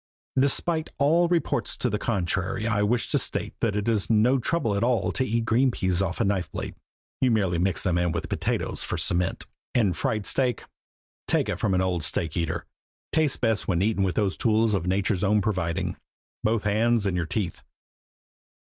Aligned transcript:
Despite 0.39 0.89
all 0.97 1.27
reports 1.27 1.77
to 1.77 1.87
the 1.87 1.99
contrary, 1.99 2.65
I 2.65 2.81
wish 2.81 3.07
to 3.09 3.19
state 3.19 3.53
that 3.59 3.75
it 3.75 3.87
is 3.87 4.09
no 4.09 4.39
trouble 4.39 4.73
at 4.75 4.83
all 4.83 5.11
to 5.11 5.23
eat 5.23 5.45
green 5.45 5.69
peas 5.69 6.01
off 6.01 6.19
a 6.19 6.23
knife 6.25 6.51
blade 6.51 6.73
you 7.19 7.29
merely 7.29 7.59
mix 7.59 7.83
them 7.83 7.99
in 7.99 8.11
with 8.11 8.27
potatoes 8.27 8.83
for 8.83 8.95
a 8.95 8.99
cement; 8.99 9.45
and 9.75 9.95
fried 9.95 10.25
steak 10.25 10.63
take 11.27 11.49
it 11.49 11.59
from 11.59 11.75
an 11.75 11.81
old 11.83 12.03
steak 12.03 12.35
eater 12.35 12.65
tastes 13.13 13.37
best 13.37 13.67
when 13.67 13.83
eaten 13.83 14.01
with 14.03 14.15
those 14.15 14.37
tools 14.37 14.73
of 14.73 14.87
Nature's 14.87 15.23
own 15.23 15.39
providing, 15.39 15.95
both 16.43 16.63
hands 16.63 17.05
and 17.05 17.15
your 17.15 17.27
teeth. 17.27 17.61